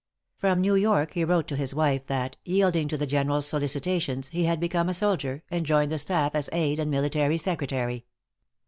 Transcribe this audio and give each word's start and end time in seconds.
From 0.35 0.61
New 0.61 0.73
York 0.73 1.13
he 1.13 1.23
wrote 1.23 1.47
to 1.49 1.55
his 1.55 1.75
wife 1.75 2.07
that, 2.07 2.35
yielding 2.43 2.87
to 2.87 2.97
the 2.97 3.05
General's 3.05 3.45
solicitations, 3.45 4.29
he 4.29 4.45
had 4.45 4.59
become 4.59 4.89
a 4.89 4.95
soldier, 4.95 5.43
and 5.51 5.63
joined 5.63 5.91
the 5.91 5.99
staff 5.99 6.33
as 6.33 6.49
Aid, 6.51 6.79
and 6.79 6.89
Military 6.89 7.37
Secretary. 7.37 8.07